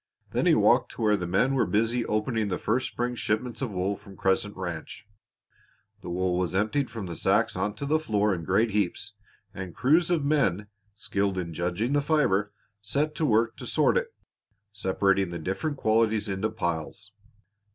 Then 0.31 0.47
he 0.47 0.55
walked 0.55 0.89
to 0.93 1.01
where 1.03 1.15
the 1.15 1.27
men 1.27 1.53
were 1.53 1.67
busy 1.67 2.03
opening 2.07 2.47
the 2.47 2.57
first 2.57 2.87
spring 2.87 3.13
shipments 3.13 3.61
of 3.61 3.69
wool 3.69 3.95
from 3.95 4.17
Crescent 4.17 4.57
Ranch. 4.57 5.07
The 6.01 6.09
wool 6.09 6.39
was 6.39 6.55
emptied 6.55 6.89
from 6.89 7.05
the 7.05 7.15
sacks 7.15 7.55
onto 7.55 7.85
the 7.85 7.99
floor 7.99 8.33
in 8.33 8.43
great 8.43 8.71
heaps, 8.71 9.13
and 9.53 9.75
crews 9.75 10.09
of 10.09 10.25
men 10.25 10.65
skilled 10.95 11.37
in 11.37 11.53
judging 11.53 11.93
the 11.93 12.01
fiber 12.01 12.51
set 12.81 13.13
to 13.13 13.27
work 13.27 13.55
to 13.57 13.67
sort 13.67 13.95
it, 13.95 14.07
separating 14.71 15.29
the 15.29 15.37
different 15.37 15.77
qualities 15.77 16.27
into 16.27 16.49
piles. 16.49 17.11